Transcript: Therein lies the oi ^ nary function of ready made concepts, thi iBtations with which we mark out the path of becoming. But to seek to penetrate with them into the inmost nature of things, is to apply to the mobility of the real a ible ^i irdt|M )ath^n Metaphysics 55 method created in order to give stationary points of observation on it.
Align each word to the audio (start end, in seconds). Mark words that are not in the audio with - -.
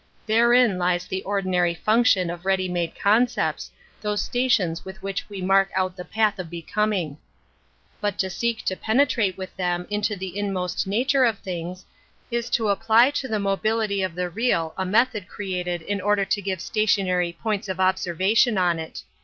Therein 0.25 0.79
lies 0.79 1.05
the 1.05 1.23
oi 1.27 1.41
^ 1.41 1.45
nary 1.45 1.75
function 1.75 2.31
of 2.31 2.43
ready 2.43 2.67
made 2.67 2.97
concepts, 2.99 3.69
thi 4.01 4.07
iBtations 4.07 4.83
with 4.83 5.03
which 5.03 5.29
we 5.29 5.43
mark 5.43 5.69
out 5.75 5.95
the 5.95 6.03
path 6.03 6.39
of 6.39 6.49
becoming. 6.49 7.19
But 7.99 8.17
to 8.17 8.29
seek 8.31 8.65
to 8.65 8.75
penetrate 8.75 9.37
with 9.37 9.55
them 9.57 9.85
into 9.91 10.15
the 10.15 10.35
inmost 10.35 10.87
nature 10.87 11.23
of 11.23 11.37
things, 11.37 11.85
is 12.31 12.49
to 12.49 12.69
apply 12.69 13.11
to 13.11 13.27
the 13.27 13.37
mobility 13.39 14.01
of 14.01 14.15
the 14.15 14.27
real 14.27 14.73
a 14.75 14.85
ible 14.85 14.85
^i 14.85 14.85
irdt|M 14.85 14.87
)ath^n 14.87 14.89
Metaphysics 14.89 15.13
55 15.13 15.15
method 15.15 15.27
created 15.27 15.81
in 15.83 16.01
order 16.01 16.25
to 16.25 16.41
give 16.41 16.61
stationary 16.61 17.37
points 17.39 17.69
of 17.69 17.79
observation 17.79 18.57
on 18.57 18.79
it. 18.79 19.03